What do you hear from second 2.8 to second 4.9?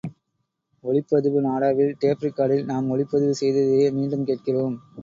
ஒலிப்பதிவு செய்ததையே மீண்டும் கேட்கிறோம்.